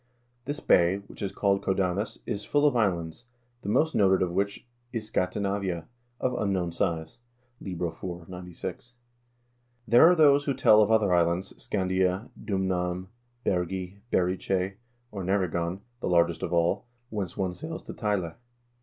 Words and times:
This 0.45 0.59
bay, 0.59 1.03
which 1.07 1.21
is 1.21 1.31
called 1.31 1.61
Codanus, 1.61 2.17
is 2.25 2.43
full 2.43 2.65
of 2.65 2.75
islands, 2.75 3.25
the 3.61 3.69
most 3.69 3.93
noted 3.93 4.23
of 4.23 4.31
which 4.31 4.65
is 4.91 5.07
Scati 5.11 5.39
navia, 5.39 5.85
of 6.19 6.33
unknown 6.33 6.71
size."— 6.71 7.19
Lib. 7.61 7.79
IV., 7.83 8.27
96. 8.27 8.95
"There 9.87 10.03
are 10.07 10.15
those 10.15 10.45
who 10.45 10.55
tell 10.55 10.81
of 10.81 10.89
other 10.89 11.13
islands, 11.13 11.53
Scandia, 11.53 12.31
Dumnam, 12.43 13.09
Bergi, 13.45 13.99
Berice, 14.11 14.73
or 15.11 15.23
Nerigon,1 15.23 15.81
the 15.99 16.09
largest 16.09 16.41
of 16.41 16.51
all, 16.51 16.87
whence 17.11 17.37
one 17.37 17.53
sails 17.53 17.83
to 17.83 17.93
Tyle. 17.93 18.33